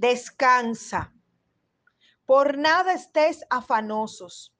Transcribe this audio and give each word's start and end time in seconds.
descansa. 0.00 1.12
Por 2.24 2.56
nada 2.56 2.94
estés 2.94 3.44
afanosos, 3.50 4.56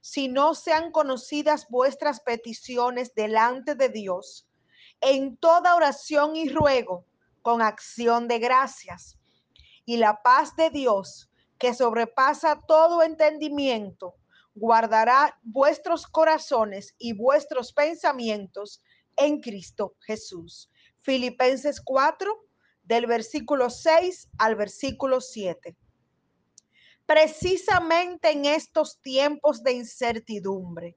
si 0.00 0.26
no 0.26 0.56
sean 0.56 0.90
conocidas 0.90 1.68
vuestras 1.68 2.18
peticiones 2.20 3.14
delante 3.14 3.76
de 3.76 3.88
Dios, 3.88 4.48
en 5.00 5.36
toda 5.36 5.76
oración 5.76 6.34
y 6.34 6.48
ruego, 6.48 7.06
con 7.40 7.62
acción 7.62 8.26
de 8.26 8.40
gracias. 8.40 9.16
Y 9.84 9.98
la 9.98 10.22
paz 10.22 10.56
de 10.56 10.70
Dios, 10.70 11.30
que 11.56 11.72
sobrepasa 11.72 12.58
todo 12.66 13.04
entendimiento, 13.04 14.16
guardará 14.56 15.38
vuestros 15.44 16.04
corazones 16.08 16.96
y 16.98 17.12
vuestros 17.12 17.72
pensamientos 17.72 18.82
en 19.16 19.40
Cristo 19.40 19.94
Jesús. 20.00 20.68
Filipenses 21.02 21.80
4, 21.80 22.49
del 22.90 23.06
versículo 23.06 23.70
6 23.70 24.30
al 24.36 24.56
versículo 24.56 25.20
7. 25.20 25.76
Precisamente 27.06 28.32
en 28.32 28.46
estos 28.46 29.00
tiempos 29.00 29.62
de 29.62 29.74
incertidumbre, 29.74 30.96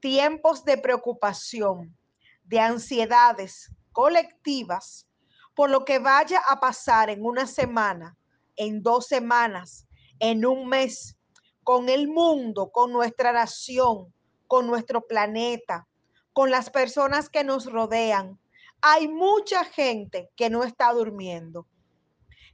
tiempos 0.00 0.66
de 0.66 0.76
preocupación, 0.76 1.96
de 2.44 2.60
ansiedades 2.60 3.72
colectivas, 3.92 5.08
por 5.54 5.70
lo 5.70 5.86
que 5.86 5.98
vaya 5.98 6.42
a 6.46 6.60
pasar 6.60 7.08
en 7.08 7.24
una 7.24 7.46
semana, 7.46 8.18
en 8.56 8.82
dos 8.82 9.06
semanas, 9.06 9.88
en 10.18 10.44
un 10.44 10.68
mes, 10.68 11.16
con 11.62 11.88
el 11.88 12.06
mundo, 12.06 12.70
con 12.70 12.92
nuestra 12.92 13.32
nación, 13.32 14.12
con 14.46 14.66
nuestro 14.66 15.06
planeta, 15.06 15.88
con 16.34 16.50
las 16.50 16.68
personas 16.68 17.30
que 17.30 17.44
nos 17.44 17.64
rodean. 17.64 18.38
Hay 18.86 19.08
mucha 19.08 19.64
gente 19.64 20.30
que 20.36 20.50
no 20.50 20.62
está 20.62 20.92
durmiendo, 20.92 21.66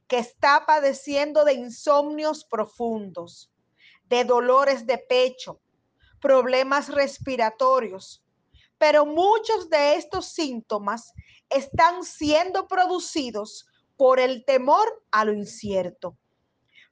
que 0.06 0.18
está 0.18 0.64
padeciendo 0.64 1.44
de 1.44 1.54
insomnios 1.54 2.44
profundos, 2.44 3.50
de 4.04 4.22
dolores 4.22 4.86
de 4.86 4.98
pecho, 4.98 5.60
problemas 6.20 6.88
respiratorios, 6.88 8.24
pero 8.78 9.06
muchos 9.06 9.70
de 9.70 9.96
estos 9.96 10.26
síntomas 10.26 11.12
están 11.48 12.04
siendo 12.04 12.68
producidos 12.68 13.66
por 13.96 14.20
el 14.20 14.44
temor 14.44 15.02
a 15.10 15.24
lo 15.24 15.32
incierto, 15.32 16.16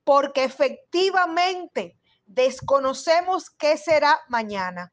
porque 0.03 0.43
efectivamente 0.43 1.97
desconocemos 2.27 3.51
qué 3.51 3.77
será 3.77 4.19
mañana, 4.29 4.93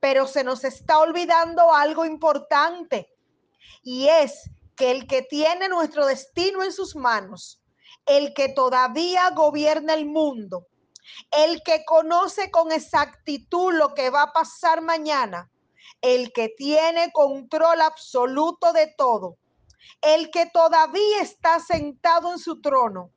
pero 0.00 0.26
se 0.26 0.44
nos 0.44 0.64
está 0.64 0.98
olvidando 0.98 1.74
algo 1.74 2.06
importante 2.06 3.12
y 3.82 4.08
es 4.08 4.50
que 4.76 4.90
el 4.90 5.06
que 5.06 5.22
tiene 5.22 5.68
nuestro 5.68 6.06
destino 6.06 6.62
en 6.62 6.72
sus 6.72 6.96
manos, 6.96 7.60
el 8.04 8.34
que 8.34 8.48
todavía 8.48 9.30
gobierna 9.30 9.94
el 9.94 10.06
mundo, 10.06 10.66
el 11.30 11.62
que 11.62 11.84
conoce 11.84 12.50
con 12.50 12.72
exactitud 12.72 13.72
lo 13.72 13.94
que 13.94 14.10
va 14.10 14.22
a 14.22 14.32
pasar 14.32 14.82
mañana, 14.82 15.50
el 16.02 16.32
que 16.32 16.48
tiene 16.48 17.10
control 17.12 17.80
absoluto 17.80 18.72
de 18.72 18.92
todo, 18.96 19.38
el 20.02 20.30
que 20.30 20.46
todavía 20.46 21.22
está 21.22 21.58
sentado 21.60 22.32
en 22.32 22.38
su 22.38 22.60
trono, 22.60 23.12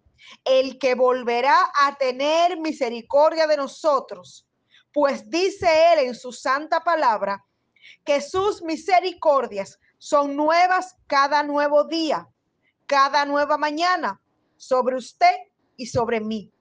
el 0.45 0.79
que 0.79 0.95
volverá 0.95 1.71
a 1.81 1.97
tener 1.97 2.59
misericordia 2.59 3.47
de 3.47 3.57
nosotros, 3.57 4.47
pues 4.93 5.29
dice 5.29 5.93
él 5.93 5.99
en 6.07 6.15
su 6.15 6.31
santa 6.31 6.81
palabra 6.81 7.45
que 8.05 8.21
sus 8.21 8.61
misericordias 8.61 9.79
son 9.99 10.35
nuevas 10.35 10.95
cada 11.05 11.43
nuevo 11.43 11.83
día, 11.83 12.27
cada 12.87 13.25
nueva 13.25 13.57
mañana, 13.57 14.19
sobre 14.57 14.95
usted 14.95 15.35
y 15.77 15.85
sobre 15.85 16.19
mí. 16.19 16.51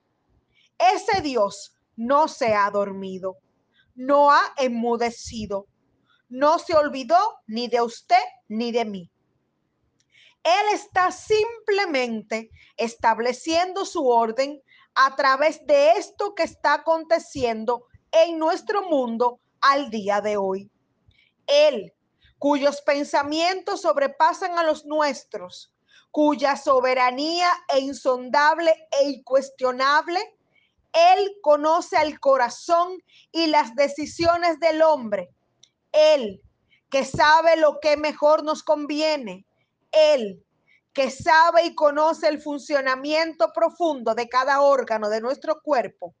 Ese 0.77 1.21
Dios 1.21 1.73
no 1.95 2.27
se 2.27 2.53
ha 2.53 2.69
dormido, 2.69 3.37
no 3.95 4.31
ha 4.31 4.41
enmudecido, 4.57 5.67
no 6.29 6.59
se 6.59 6.75
olvidó 6.75 7.17
ni 7.47 7.67
de 7.67 7.81
usted 7.81 8.23
ni 8.47 8.71
de 8.71 8.85
mí. 8.85 9.11
Él 10.43 10.73
está 10.73 11.11
simplemente 11.11 12.49
estableciendo 12.77 13.85
su 13.85 14.07
orden 14.07 14.61
a 14.95 15.15
través 15.15 15.65
de 15.65 15.91
esto 15.93 16.33
que 16.35 16.43
está 16.43 16.75
aconteciendo 16.75 17.85
en 18.11 18.39
nuestro 18.39 18.83
mundo 18.89 19.39
al 19.61 19.89
día 19.89 20.21
de 20.21 20.37
hoy. 20.37 20.71
Él, 21.47 21.93
cuyos 22.39 22.81
pensamientos 22.81 23.81
sobrepasan 23.81 24.57
a 24.57 24.63
los 24.63 24.85
nuestros, 24.85 25.71
cuya 26.09 26.55
soberanía 26.55 27.51
e 27.67 27.79
insondable 27.79 28.73
e 28.99 29.09
incuestionable, 29.09 30.19
Él 30.91 31.37
conoce 31.41 32.01
el 32.01 32.19
corazón 32.19 32.97
y 33.31 33.47
las 33.47 33.75
decisiones 33.75 34.59
del 34.59 34.81
hombre 34.81 35.29
él 35.91 36.41
que 36.89 37.05
sabe 37.05 37.57
lo 37.57 37.79
que 37.79 37.97
mejor 37.97 38.43
nos 38.43 38.63
conviene. 38.63 39.45
Él 39.91 40.43
que 40.93 41.11
sabe 41.11 41.65
y 41.65 41.75
conoce 41.75 42.27
el 42.27 42.41
funcionamiento 42.41 43.51
profundo 43.53 44.15
de 44.15 44.27
cada 44.27 44.61
órgano 44.61 45.09
de 45.09 45.21
nuestro 45.21 45.61
cuerpo. 45.61 46.15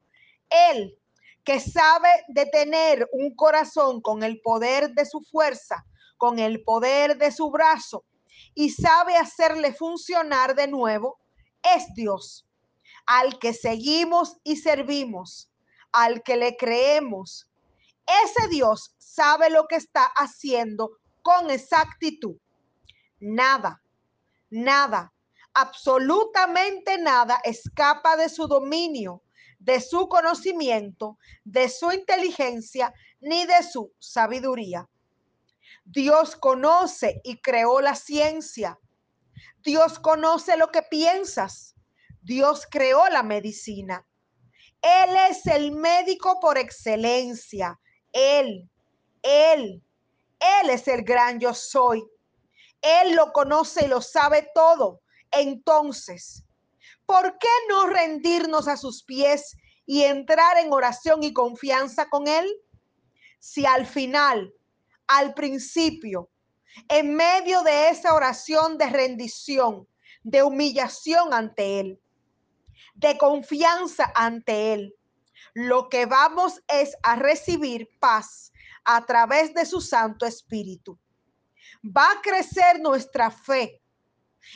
Él 0.49 0.95
que 1.43 1.59
sabe 1.59 2.09
detener 2.27 3.07
un 3.11 3.35
corazón 3.35 4.01
con 4.01 4.23
el 4.23 4.39
poder 4.41 4.91
de 4.93 5.05
su 5.05 5.21
fuerza, 5.21 5.83
con 6.19 6.37
el 6.37 6.61
poder 6.63 7.17
de 7.17 7.31
su 7.31 7.49
brazo 7.49 8.03
y 8.53 8.69
sabe 8.71 9.15
hacerle 9.15 9.73
funcionar 9.73 10.53
de 10.53 10.67
nuevo, 10.67 11.17
es 11.63 11.85
Dios, 11.95 12.45
al 13.05 13.39
que 13.39 13.53
seguimos 13.53 14.37
y 14.43 14.57
servimos, 14.57 15.49
al 15.93 16.21
que 16.21 16.35
le 16.35 16.57
creemos, 16.57 17.47
ese 18.25 18.49
Dios 18.49 18.93
sabe 18.97 19.49
lo 19.49 19.65
que 19.67 19.77
está 19.77 20.03
haciendo 20.03 20.91
con 21.21 21.49
exactitud. 21.49 22.35
Nada, 23.21 23.81
nada, 24.49 25.13
absolutamente 25.53 26.97
nada 26.97 27.39
escapa 27.45 28.17
de 28.17 28.27
su 28.27 28.47
dominio, 28.47 29.23
de 29.57 29.79
su 29.79 30.09
conocimiento, 30.09 31.17
de 31.45 31.69
su 31.69 31.91
inteligencia, 31.93 32.93
ni 33.21 33.45
de 33.45 33.63
su 33.63 33.93
sabiduría. 33.99 34.89
Dios 35.91 36.35
conoce 36.35 37.19
y 37.23 37.41
creó 37.41 37.81
la 37.81 37.95
ciencia. 37.95 38.79
Dios 39.63 39.97
conoce 39.97 40.55
lo 40.55 40.69
que 40.69 40.83
piensas. 40.83 41.75
Dios 42.21 42.67
creó 42.69 43.09
la 43.09 43.23
medicina. 43.23 44.05
Él 44.83 45.15
es 45.29 45.47
el 45.47 45.71
médico 45.71 46.39
por 46.39 46.59
excelencia. 46.59 47.79
Él, 48.13 48.69
Él, 49.23 49.83
Él 50.39 50.69
es 50.69 50.87
el 50.87 51.03
gran 51.03 51.39
yo 51.39 51.55
soy. 51.55 52.03
Él 52.81 53.15
lo 53.15 53.33
conoce 53.33 53.85
y 53.85 53.87
lo 53.87 54.01
sabe 54.01 54.47
todo. 54.53 55.01
Entonces, 55.31 56.45
¿por 57.07 57.39
qué 57.39 57.47
no 57.67 57.87
rendirnos 57.87 58.67
a 58.67 58.77
sus 58.77 59.03
pies 59.03 59.57
y 59.87 60.03
entrar 60.03 60.59
en 60.59 60.71
oración 60.71 61.23
y 61.23 61.33
confianza 61.33 62.09
con 62.09 62.27
Él? 62.27 62.47
Si 63.39 63.65
al 63.65 63.87
final, 63.87 64.53
al 65.09 65.33
principio, 65.33 66.29
en 66.87 67.15
medio 67.15 67.63
de 67.63 67.89
esa 67.89 68.13
oración 68.13 68.77
de 68.77 68.89
rendición, 68.89 69.87
de 70.23 70.43
humillación 70.43 71.33
ante 71.33 71.79
Él, 71.79 71.99
de 72.93 73.17
confianza 73.17 74.11
ante 74.15 74.73
Él, 74.73 74.95
lo 75.55 75.89
que 75.89 76.05
vamos 76.05 76.61
es 76.67 76.95
a 77.01 77.15
recibir 77.15 77.89
paz 77.99 78.53
a 78.85 79.03
través 79.05 79.53
de 79.55 79.65
su 79.65 79.81
Santo 79.81 80.27
Espíritu. 80.27 80.97
Va 81.83 82.11
a 82.11 82.21
crecer 82.21 82.79
nuestra 82.79 83.31
fe 83.31 83.81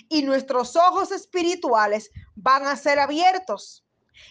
y 0.08 0.22
nuestros 0.22 0.76
ojos 0.76 1.12
espirituales 1.12 2.12
van 2.36 2.68
a 2.68 2.76
ser 2.76 3.00
abiertos 3.00 3.84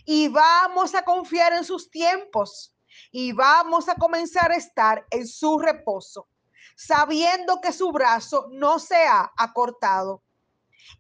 y 0.05 0.29
vamos 0.29 0.95
a 0.95 1.05
confiar 1.05 1.53
en 1.53 1.65
sus 1.65 1.91
tiempos 1.91 2.72
y 3.11 3.33
vamos 3.33 3.89
a 3.89 3.95
comenzar 3.95 4.53
a 4.53 4.57
estar 4.57 5.07
en 5.11 5.27
su 5.27 5.59
reposo, 5.59 6.29
sabiendo 6.77 7.61
que 7.61 7.73
su 7.73 7.93
brazo 7.93 8.49
no 8.51 8.79
se 8.79 9.05
ha 9.07 9.31
acortado 9.37 10.23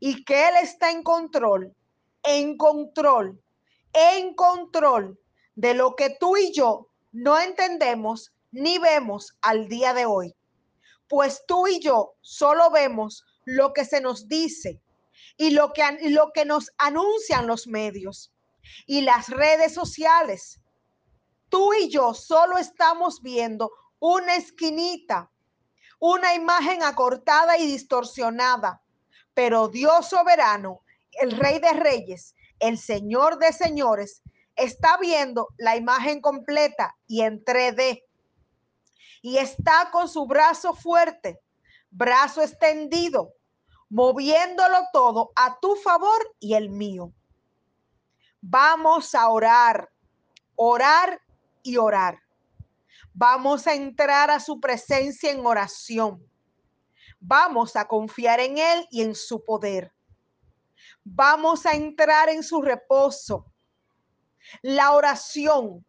y 0.00 0.24
que 0.24 0.48
Él 0.48 0.54
está 0.62 0.90
en 0.90 1.02
control, 1.02 1.74
en 2.22 2.56
control, 2.56 3.42
en 3.92 4.34
control 4.34 5.18
de 5.54 5.74
lo 5.74 5.96
que 5.96 6.16
tú 6.18 6.36
y 6.36 6.52
yo 6.52 6.88
no 7.12 7.38
entendemos 7.38 8.32
ni 8.50 8.78
vemos 8.78 9.36
al 9.42 9.68
día 9.68 9.92
de 9.94 10.06
hoy. 10.06 10.34
Pues 11.08 11.44
tú 11.46 11.66
y 11.66 11.80
yo 11.80 12.14
solo 12.20 12.70
vemos 12.70 13.24
lo 13.44 13.72
que 13.72 13.84
se 13.84 14.00
nos 14.00 14.28
dice 14.28 14.80
y 15.36 15.50
lo 15.50 15.72
que, 15.72 15.82
lo 16.10 16.32
que 16.32 16.44
nos 16.44 16.70
anuncian 16.78 17.46
los 17.46 17.66
medios 17.66 18.32
y 18.86 19.02
las 19.02 19.28
redes 19.28 19.74
sociales. 19.74 20.61
Tú 21.52 21.74
y 21.74 21.90
yo 21.90 22.14
solo 22.14 22.56
estamos 22.56 23.20
viendo 23.20 23.72
una 23.98 24.36
esquinita, 24.36 25.30
una 26.00 26.34
imagen 26.34 26.82
acortada 26.82 27.58
y 27.58 27.66
distorsionada, 27.66 28.80
pero 29.34 29.68
Dios 29.68 30.08
soberano 30.08 30.80
el 31.20 31.32
Rey 31.32 31.58
de 31.58 31.74
Reyes, 31.74 32.34
el 32.58 32.78
Señor 32.78 33.38
de 33.38 33.52
Señores, 33.52 34.22
está 34.56 34.96
viendo 34.96 35.48
la 35.58 35.76
imagen 35.76 36.22
completa 36.22 36.96
y 37.06 37.20
en 37.20 37.44
3D. 37.44 38.02
Y 39.20 39.36
está 39.36 39.90
con 39.92 40.08
su 40.08 40.24
brazo 40.24 40.74
fuerte, 40.74 41.38
brazo 41.90 42.40
extendido, 42.40 43.34
moviéndolo 43.90 44.78
todo 44.90 45.32
a 45.36 45.60
tu 45.60 45.76
favor 45.76 46.34
y 46.40 46.54
el 46.54 46.70
mío. 46.70 47.12
Vamos 48.40 49.14
a 49.14 49.28
orar, 49.28 49.92
orar 50.56 51.20
y 51.62 51.76
orar. 51.76 52.18
Vamos 53.14 53.66
a 53.66 53.74
entrar 53.74 54.30
a 54.30 54.40
su 54.40 54.58
presencia 54.60 55.30
en 55.30 55.44
oración. 55.44 56.26
Vamos 57.20 57.76
a 57.76 57.86
confiar 57.86 58.40
en 58.40 58.58
Él 58.58 58.86
y 58.90 59.02
en 59.02 59.14
su 59.14 59.44
poder. 59.44 59.92
Vamos 61.04 61.66
a 61.66 61.72
entrar 61.72 62.28
en 62.28 62.42
su 62.42 62.62
reposo. 62.62 63.46
La 64.62 64.92
oración, 64.92 65.84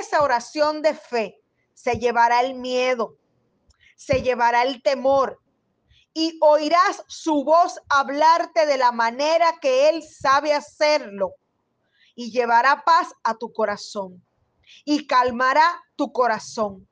esa 0.00 0.22
oración 0.22 0.82
de 0.82 0.94
fe, 0.94 1.42
se 1.74 1.98
llevará 1.98 2.40
el 2.40 2.54
miedo, 2.54 3.16
se 3.96 4.22
llevará 4.22 4.62
el 4.62 4.82
temor 4.82 5.40
y 6.14 6.38
oirás 6.40 7.02
su 7.06 7.44
voz 7.44 7.80
hablarte 7.88 8.66
de 8.66 8.78
la 8.78 8.92
manera 8.92 9.58
que 9.60 9.88
Él 9.88 10.02
sabe 10.02 10.54
hacerlo 10.54 11.34
y 12.14 12.30
llevará 12.30 12.82
paz 12.84 13.12
a 13.22 13.34
tu 13.34 13.52
corazón 13.52 14.24
y 14.84 15.06
calmará 15.06 15.82
tu 15.96 16.12
corazón 16.12 16.88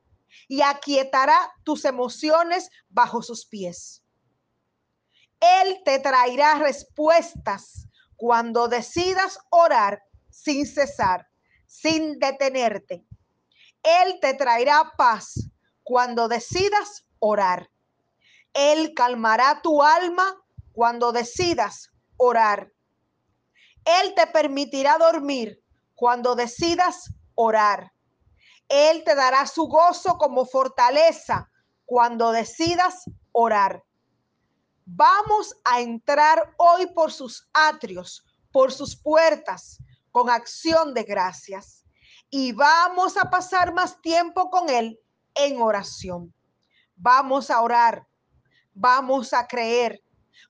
y 0.49 0.63
aquietará 0.63 1.53
tus 1.65 1.85
emociones 1.85 2.71
bajo 2.89 3.23
sus 3.23 3.47
pies. 3.47 4.03
Él 5.41 5.81
te 5.85 5.99
traerá 5.99 6.55
respuestas 6.55 7.89
cuando 8.17 8.69
decidas 8.69 9.39
orar 9.51 10.03
sin 10.31 10.67
cesar, 10.67 11.29
sin 11.67 12.19
detenerte. 12.19 13.07
Él 13.83 14.19
te 14.21 14.35
traerá 14.35 14.93
paz 14.97 15.51
cuando 15.83 16.29
decidas 16.29 17.07
orar. 17.19 17.71
Él 18.55 18.95
calmará 18.95 19.61
tu 19.63 19.83
alma 19.83 20.43
cuando 20.73 21.13
decidas 21.13 21.91
orar. 22.17 22.73
Él 23.85 24.15
te 24.15 24.27
permitirá 24.27 24.99
dormir 24.99 25.63
cuando 25.95 26.35
decidas 26.35 27.15
orar. 27.37 27.93
Él 28.69 29.05
te 29.05 29.15
dará 29.15 29.47
su 29.47 29.69
gozo 29.69 30.19
como 30.19 30.45
fortaleza 30.45 31.49
cuando 31.85 32.33
decidas 32.33 33.05
orar. 33.31 33.85
Vamos 34.85 35.55
a 35.65 35.81
entrar 35.81 36.55
hoy 36.59 36.87
por 36.87 37.13
sus 37.13 37.49
atrios, 37.53 38.25
por 38.51 38.73
sus 38.73 38.97
puertas, 38.97 39.79
con 40.11 40.31
acción 40.31 40.95
de 40.95 41.05
gracias. 41.05 41.85
Y 42.31 42.53
vamos 42.53 43.17
a 43.17 43.31
pasar 43.31 43.73
más 43.73 44.01
tiempo 44.01 44.51
con 44.51 44.69
Él 44.69 44.99
en 45.35 45.61
oración. 45.61 46.35
Vamos 46.97 47.51
a 47.51 47.61
orar, 47.61 48.07
vamos 48.73 49.33
a 49.33 49.47
creer, 49.47 50.03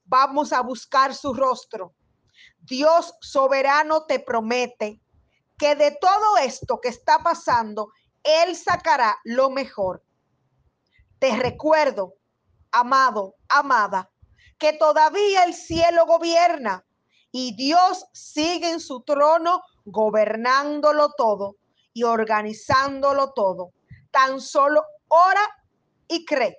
vamos 0.05 0.53
a 0.53 0.61
buscar 0.61 1.13
su 1.13 1.33
rostro. 1.33 1.93
Dios 2.59 3.13
soberano 3.21 4.05
te 4.05 4.19
promete 4.19 5.01
que 5.57 5.75
de 5.75 5.97
todo 5.99 6.37
esto 6.37 6.79
que 6.81 6.89
está 6.89 7.19
pasando, 7.19 7.91
Él 8.23 8.55
sacará 8.55 9.17
lo 9.23 9.49
mejor. 9.49 10.03
Te 11.19 11.35
recuerdo, 11.35 12.13
amado, 12.71 13.35
amada, 13.49 14.11
que 14.59 14.73
todavía 14.73 15.43
el 15.43 15.53
cielo 15.53 16.05
gobierna 16.05 16.85
y 17.31 17.55
Dios 17.55 18.05
sigue 18.13 18.69
en 18.69 18.79
su 18.79 19.01
trono 19.01 19.61
gobernándolo 19.85 21.11
todo 21.17 21.57
y 21.93 22.03
organizándolo 22.03 23.33
todo. 23.33 23.71
Tan 24.11 24.39
solo 24.41 24.83
ora 25.07 25.41
y 26.07 26.25
cree 26.25 26.57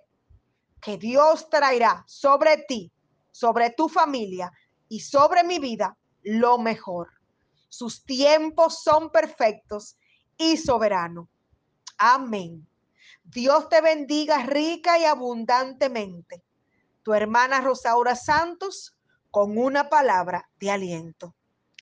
que 0.81 0.97
Dios 0.97 1.49
traerá 1.49 2.05
sobre 2.07 2.59
ti, 2.69 2.93
sobre 3.31 3.71
tu 3.71 3.89
familia 3.89 4.53
y 4.89 5.01
sobre 5.01 5.45
mi 5.45 5.59
vida 5.59 5.97
lo 6.23 6.59
mejor. 6.59 7.18
Sus 7.69 8.05
tiempos 8.05 8.83
son 8.83 9.11
perfectos 9.11 9.97
y 10.37 10.57
soberanos. 10.57 11.29
Amén. 11.99 12.67
Dios 13.25 13.69
te 13.69 13.81
bendiga 13.81 14.45
rica 14.47 14.99
y 14.99 15.05
abundantemente. 15.05 16.43
Tu 17.03 17.13
hermana 17.13 17.61
Rosaura 17.61 18.17
Santos 18.17 18.97
con 19.31 19.59
una 19.59 19.89
palabra 19.89 20.49
de 20.59 20.71
aliento. 20.71 21.35